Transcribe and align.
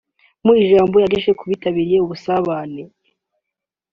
Mu 0.45 0.53
ijambo 0.63 0.95
yagejeje 0.97 1.31
ku 1.39 1.43
bitabiriye 1.51 1.97
ubusabane 2.05 2.83